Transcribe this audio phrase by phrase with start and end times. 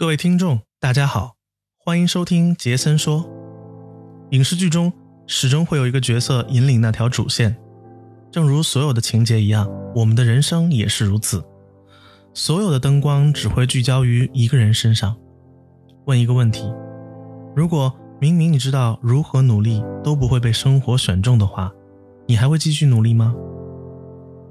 [0.00, 1.34] 各位听众，大家好，
[1.76, 3.28] 欢迎收听杰森说。
[4.30, 4.90] 影视剧中
[5.26, 7.54] 始终会有一个角色引领那条主线，
[8.32, 11.44] 正如所有的情节一样，我们的人生也是如此。
[12.32, 15.14] 所有的灯光只会聚焦于一个人身上。
[16.06, 16.72] 问一个问题：
[17.54, 21.70] 如果明明你知道如何努力都不会被生活选中的话，
[22.26, 23.34] 你还会继续努力吗？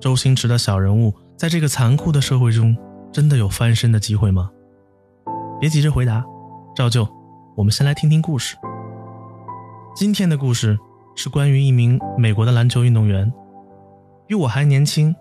[0.00, 2.74] 周星驰的小人物在这个残酷的社会中，
[3.12, 4.50] 真的有翻身的机会吗？
[5.64, 6.22] 别急着回答，
[6.76, 7.08] 照旧，
[7.56, 8.54] 我们先来听听故事。
[9.96, 10.78] 今天的故事
[11.16, 13.32] 是关于一名美国的篮球运动员，
[14.26, 15.16] 比我还年轻。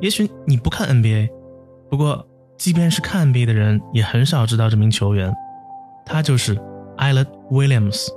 [0.00, 1.28] 也许你不看 NBA，
[1.90, 5.30] 不过即便是看 NBA 的人，也很少知道这名球员。
[6.06, 6.56] 他就是
[6.96, 8.08] Allen Williams。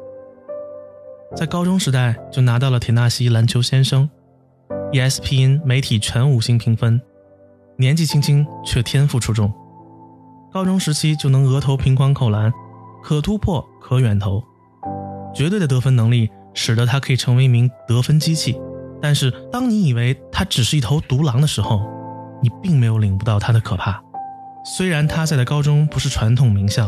[1.35, 4.09] 在高中时代就拿到了田纳西篮球先生、
[4.93, 7.01] ESPN 媒体全五星评分，
[7.75, 9.53] 年纪轻轻却天赋出众。
[10.53, 12.53] 高中时期就能额头平框扣篮，
[13.01, 14.43] 可突破可远投，
[15.33, 18.61] 绝对的得分能力使得他可以成为一名得分机器。
[19.01, 21.81] 但是，当你以为他只是一头独狼的时候，
[22.43, 23.99] 你并没有领悟到他的可怕。
[24.63, 26.87] 虽然他在的高中不是传统名校，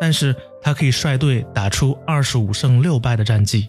[0.00, 3.68] 但是他可以率队打出二十五胜六败的战绩。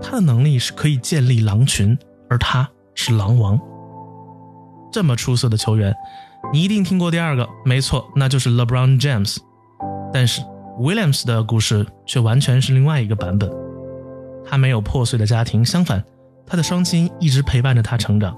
[0.00, 1.98] 他的能力是可以建立狼群，
[2.30, 3.58] 而他是狼王。
[4.92, 5.92] 这么出色的球员。
[6.52, 9.38] 你一定听过第二个，没错，那就是 LeBron James。
[10.12, 10.40] 但是
[10.78, 13.50] Williams 的故事却完全是另外一个版本。
[14.44, 16.02] 他没有破碎的家庭，相反，
[16.46, 18.36] 他的双亲一直陪伴着他成长。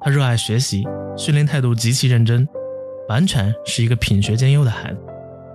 [0.00, 0.84] 他热爱学习，
[1.16, 2.48] 训练态度极其认真，
[3.08, 5.00] 完全是一个品学兼优的孩子。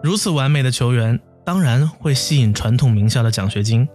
[0.03, 3.87] 如此完美的球员，当然会吸引传统名校的奖学金。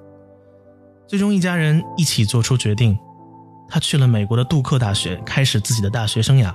[1.07, 2.99] 最终，一家人一起做出决定，
[3.69, 6.53] 他去了美国的杜克大学，开始自己的大学生涯。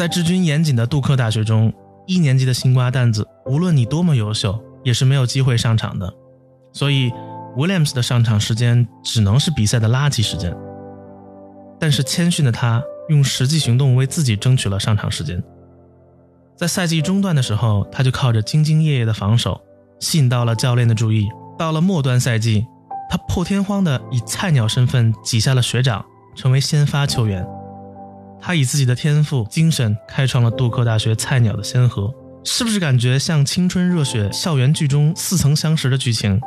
[0.00, 1.70] 在治军严谨的杜克大学中，
[2.06, 6.10] 一年级的新瓜蛋子，无论你多么优秀，也是没有机会上场的。
[6.72, 7.10] 所以
[7.54, 10.56] ，Williams 的上场时间只能是比赛的垃圾时间。
[11.78, 15.44] 但是，谦逊的他用实际行动为自己争取了上场时间。
[16.56, 19.60] 在赛季中段的时候，他就靠着兢兢业业的防守，
[19.98, 21.28] 吸引到了教练的注意。
[21.58, 22.66] 到了末端赛季，
[23.10, 26.02] 他破天荒的以菜鸟身份挤下了学长，
[26.34, 27.46] 成为先发球员。
[28.40, 32.12] 他以自己的天赋、精神开创了杜克大学菜鸟的先河，
[32.44, 36.40] 是不是感觉像青春热血校园剧中似曾相识的剧情？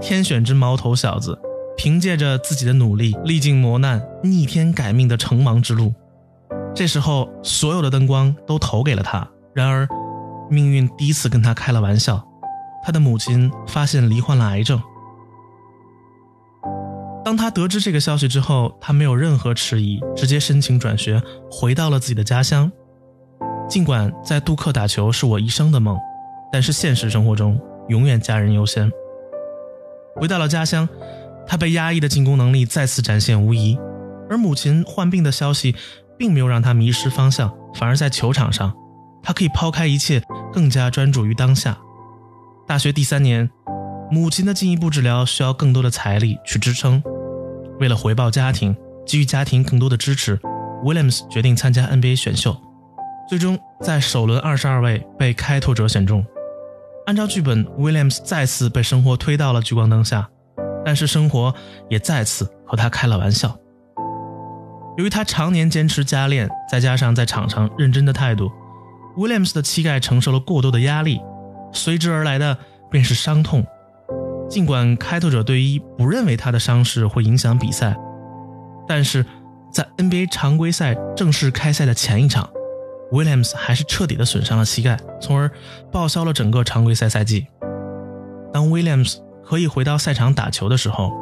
[0.00, 1.38] 天选之毛头小子，
[1.76, 5.92] 凭借着自己的努力，历尽磨难，逆天改命的成王之路。
[6.74, 9.28] 这时候，所有的灯光都投给了他。
[9.54, 9.86] 然而，
[10.48, 12.24] 命运第一次跟他开了玩笑，
[12.84, 14.80] 他的母亲发现罹患了癌症。
[17.28, 22.72] 当他得知这个消息之后，他没有任何迟疑，直接申请转学，回到了自己的家乡。
[23.68, 25.98] 尽管在杜克打球是我一生的梦，
[26.50, 28.90] 但是现实生活中永远家人优先。
[30.16, 30.88] 回到了家乡，
[31.46, 33.78] 他被压抑的进攻能力再次展现无疑，
[34.30, 35.76] 而母亲患病的消息
[36.16, 38.74] 并没有让他迷失方向，反而在球场上，
[39.22, 41.76] 他可以抛开一切，更加专注于当下。
[42.66, 43.50] 大学第三年，
[44.10, 47.02] 母亲的进一步治疗需要更多的财力去支撑。
[47.80, 50.38] 为了回报家庭，给予家庭更多的支持
[50.84, 52.56] ，Williams 决定参加 NBA 选秀，
[53.28, 56.24] 最终在首轮二十二位被开拓者选中。
[57.06, 60.28] 按照剧本，Williams 再次被生活推到了聚光灯下，
[60.84, 61.54] 但是生活
[61.88, 63.56] 也再次和他开了玩笑。
[64.98, 68.50] 由于他常年坚持加练，再加上在场上认真的态度
[69.16, 71.20] ，Williams 的膝盖承受了过多的压力，
[71.72, 72.58] 随之而来的
[72.90, 73.64] 便是伤痛。
[74.48, 77.96] 尽管开拓者队医不认为他的伤势会影响比赛，
[78.86, 79.24] 但是
[79.70, 82.48] 在 NBA 常规赛正式开赛的前一场
[83.12, 85.50] ，Williams 还是彻底的损伤了膝盖，从而
[85.92, 87.46] 报销了整个常规赛赛季。
[88.50, 91.12] 当 Williams 可以回到赛场打球的时候，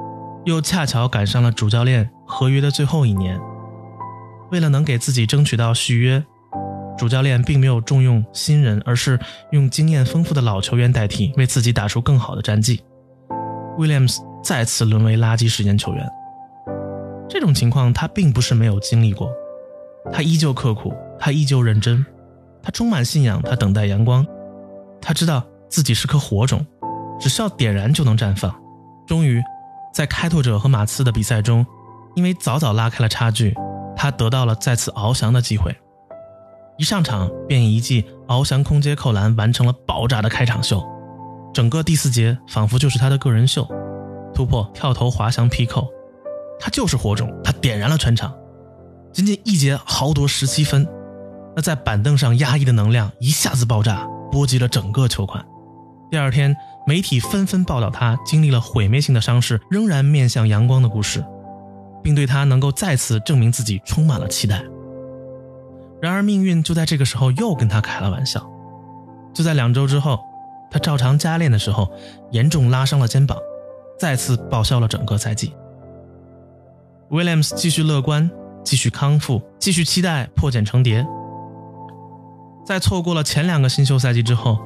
[0.45, 3.41] 又恰巧赶上了主教练合约的最后一年。
[4.53, 6.25] 为了能给自己争取到续约，
[6.97, 9.19] 主教练并没有重用新人，而是
[9.51, 12.81] 用经验丰富的老球员代替，为自己打出更好的战绩。
[13.79, 16.09] Williams 再次沦为垃圾时间球员。
[17.29, 19.31] 这种情况他并不是没有经历过，
[20.13, 22.05] 他依旧刻苦，他依旧认真，
[22.63, 24.25] 他充满信仰，他等待阳光，
[25.01, 26.65] 他知道自己是颗火种，
[27.19, 28.55] 只需要点燃就能绽放。
[29.07, 29.43] 终于，
[29.93, 31.67] 在开拓者和马刺的比赛中，
[32.15, 33.55] 因为早早拉开了差距，
[33.97, 35.75] 他得到了再次翱翔的机会。
[36.79, 40.85] 一上场便以一记翱翔空接扣篮完成了爆炸的开场秀。
[41.57, 43.67] 整个第四节仿佛就是他的个人秀，
[44.35, 45.89] 突破、跳投、滑翔、劈扣，
[46.61, 48.31] 他就是火种，他点燃了全场。
[49.11, 50.87] 仅仅一节豪夺十七分，
[51.57, 55.43] 那在板凳上压抑的能量一下子爆炸，波及了整个球馆。
[56.11, 56.55] 第二天，
[56.87, 61.25] 媒体纷纷报道他经历了毁灭性的伤势，仍然面向阳光的故事，
[62.03, 64.63] 并对他能够再次证明自己充满了期待。
[66.03, 68.47] 然而，命运就在这个时候又跟他开了玩笑。
[69.33, 70.21] 就在两周之后，
[70.71, 71.91] 他照常加练的时候，
[72.31, 73.39] 严重拉伤了肩膀，
[73.99, 75.53] 再次报销了整个赛季。
[77.11, 78.29] Williams 继续乐观，
[78.65, 81.07] 继续康复，继续期待破茧成蝶。
[82.65, 84.59] 在错过了前两个新秀赛季之后，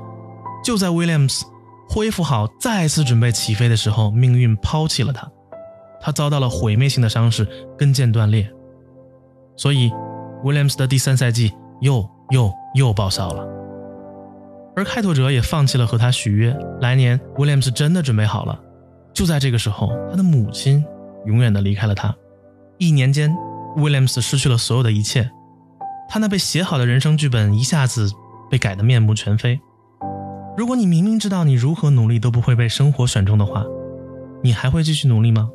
[0.64, 1.42] 就在 Williams
[1.88, 5.30] 恢复好、再次准备起飞的时候，命运抛弃了他，
[6.00, 8.50] 他遭到了毁灭性的伤势，跟腱断裂。
[9.54, 9.90] 所以
[10.42, 11.52] ，Williams 的第三赛季
[11.82, 13.59] 又又又报销了。
[14.76, 18.58] 而开拓者也放弃了和他续约，来年 Williams 真的准备好了。
[19.12, 20.84] 就在这个时候，他的母亲
[21.26, 22.14] 永远的离开了他。
[22.78, 23.36] 一年间
[23.76, 25.30] ，Williams 失去了所有的一切，
[26.08, 28.10] 他那被写好的人生剧本一下子
[28.48, 29.60] 被改得面目全非。
[30.56, 33.64] 如果你明明知道你如何努力都不会被生活选中的话，
[34.42, 35.50] 你还会继续努力吗？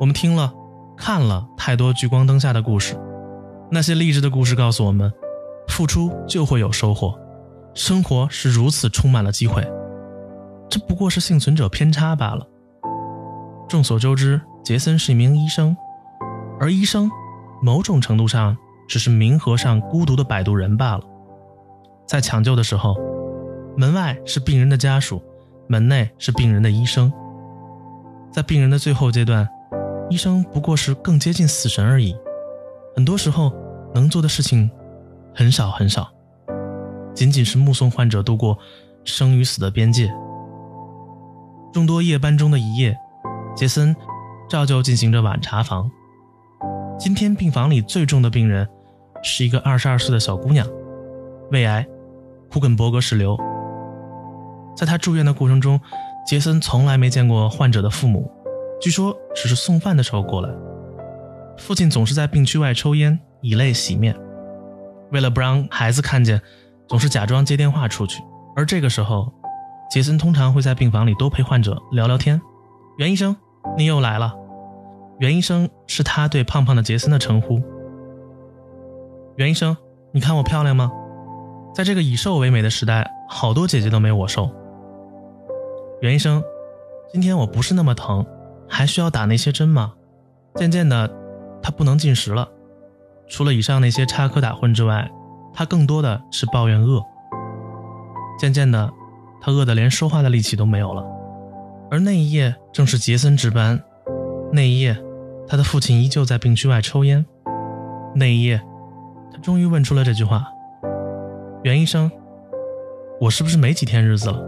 [0.00, 0.52] 我们听了、
[0.96, 2.98] 看了太多聚光灯下的故事，
[3.70, 5.12] 那些励志的故事告诉我们，
[5.72, 7.18] 付出就会有收获，
[7.74, 9.66] 生活是如此充满了机会，
[10.68, 12.46] 这不过是幸存者偏差罢了。
[13.68, 14.40] 众所周知。
[14.64, 15.76] 杰森是一名医生，
[16.60, 17.10] 而医生
[17.60, 18.56] 某种程度上
[18.88, 21.02] 只是冥河上孤独的摆渡人罢了。
[22.06, 22.94] 在抢救的时候，
[23.76, 25.20] 门外是病人的家属，
[25.68, 27.12] 门内是病人的医生。
[28.30, 29.48] 在病人的最后阶段，
[30.08, 32.14] 医生不过是更接近死神而已。
[32.94, 33.52] 很多时候
[33.92, 34.70] 能做的事情
[35.34, 36.10] 很少很少，
[37.14, 38.58] 仅仅是目送患者度过
[39.04, 40.12] 生与死的边界。
[41.72, 42.96] 众多夜班中的一夜，
[43.54, 43.94] 杰森。
[44.50, 45.90] 照旧进行着晚查房。
[46.98, 48.68] 今天病房里最重的病人
[49.22, 50.66] 是一个二十二岁的小姑娘，
[51.50, 51.86] 胃癌，
[52.50, 53.34] 库肯伯格氏瘤。
[54.76, 55.80] 在她住院的过程中，
[56.26, 58.30] 杰森从来没见过患者的父母，
[58.78, 60.50] 据说只是送饭的时候过来。
[61.56, 64.14] 父亲总是在病区外抽烟，以泪洗面。
[65.12, 66.40] 为了不让孩子看见，
[66.88, 68.22] 总是假装接电话出去。
[68.56, 69.32] 而这个时候，
[69.90, 72.40] 杰森通常会在病房里多陪患者聊聊天。
[72.96, 73.36] 袁医生，
[73.76, 74.34] 你又来了。
[75.18, 77.62] 袁医生是他对胖胖的杰森的称呼。
[79.36, 79.76] 袁医生，
[80.12, 80.90] 你看我漂亮吗？
[81.74, 84.50] 在这个以瘦为美的时代，好多姐姐都没我瘦。
[86.00, 86.42] 袁医生，
[87.12, 88.26] 今天我不是那么疼，
[88.68, 89.92] 还需要打那些针吗？
[90.56, 91.10] 渐渐的，
[91.62, 92.48] 他不能进食了。
[93.28, 95.10] 除了以上那些插科打诨之外，
[95.52, 97.02] 他更多的是抱怨饿。
[98.38, 98.92] 渐渐的，
[99.40, 101.04] 他饿得连说话的力气都没有了。
[101.90, 103.82] 而那一夜正是杰森值班。
[104.52, 104.96] 那一夜，
[105.46, 107.24] 他的父亲依旧在病区外抽烟。
[108.14, 108.62] 那一夜，
[109.32, 110.46] 他终于问出了这句话
[111.64, 112.10] ：“袁医生，
[113.20, 114.42] 我是不是没几天日子了？”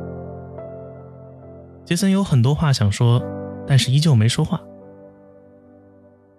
[1.84, 3.22] 杰森有很多话想说，
[3.66, 4.60] 但是依旧没说话。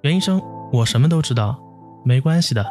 [0.02, 0.42] 袁医生，
[0.72, 1.60] 我什么都知道，
[2.06, 2.66] 没关系的。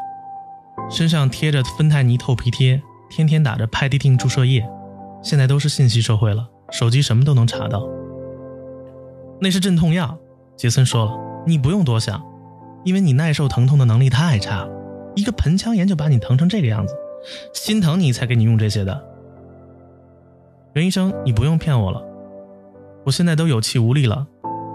[0.89, 4.67] 身上贴着芬太尼透皮贴，天天打着派地汀注射液。
[5.23, 7.87] 现在都是信息社会了，手机什么都能查到。
[9.41, 10.17] 那是镇痛药。
[10.57, 12.23] 杰森说了：“你不用多想，
[12.85, 14.71] 因为你耐受疼痛的能力太差了，
[15.17, 16.95] 一个盆腔炎就把你疼成这个样子，
[17.53, 19.05] 心疼你才给你用这些的。”
[20.75, 22.01] 袁医生，你不用骗我了，
[23.05, 24.27] 我现在都有气无力了，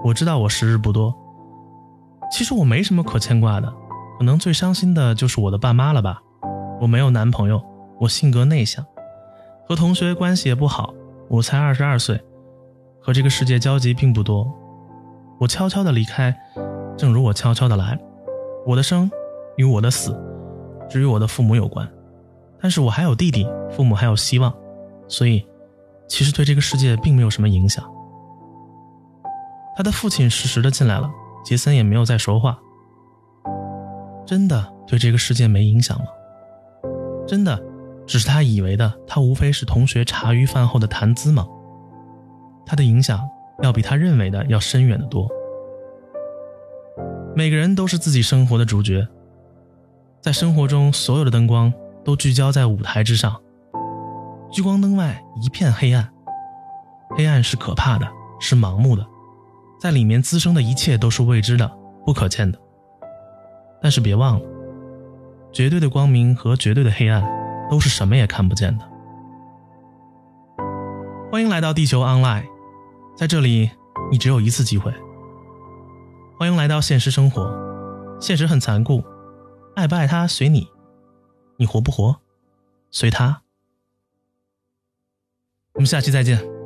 [0.03, 1.13] 我知道我时日不多。
[2.31, 3.73] 其实我没什么可牵挂的，
[4.19, 6.21] 可能最伤心的就是我的爸妈了吧。
[6.81, 7.63] 我没有男朋友，
[7.97, 8.85] 我性格内向，
[9.65, 10.93] 和同学关系也不好，
[11.29, 12.21] 我才二十二岁，
[13.01, 14.45] 和这个世界交集并不多。
[15.39, 16.37] 我悄悄的离开，
[16.97, 17.97] 正如我悄悄的来。
[18.65, 19.09] 我的生
[19.55, 20.13] 与我的死，
[20.89, 21.89] 只与我的父母有关。
[22.61, 24.53] 但是我还有弟弟，父母还有希望，
[25.07, 25.47] 所以
[26.09, 27.89] 其实对这个世界并没有什么影响。
[29.77, 31.09] 他的父亲适时的进来了，
[31.45, 32.59] 杰森也没有再说话。
[34.29, 36.05] 真的对这个世界没影响吗？
[37.27, 37.59] 真的
[38.05, 38.93] 只是他以为的？
[39.07, 41.47] 他无非是同学茶余饭后的谈资吗？
[42.63, 43.27] 他的影响？
[43.63, 45.27] 要比他认为的要深远的多。
[47.35, 49.07] 每个人都是自己生活的主角，
[50.21, 51.73] 在生活中，所有的灯光
[52.05, 53.35] 都聚焦在舞台之上。
[54.51, 56.07] 聚光灯外一片黑暗，
[57.17, 58.07] 黑暗是可怕的，
[58.39, 59.03] 是盲目的，
[59.81, 61.67] 在里面滋生的一切都是未知的、
[62.05, 62.59] 不可见的。
[63.81, 64.45] 但是别忘了，
[65.51, 67.23] 绝对的光明和绝对的黑暗
[67.69, 68.89] 都是什么也看不见的。
[71.31, 72.45] 欢迎来到地球 Online。
[73.15, 73.69] 在这里，
[74.11, 74.93] 你只有一次机会。
[76.37, 77.51] 欢迎来到现实生活，
[78.19, 79.03] 现实很残酷，
[79.75, 80.67] 爱不爱他随你，
[81.57, 82.21] 你活不活，
[82.91, 83.41] 随他。
[85.73, 86.58] 我们下期再见。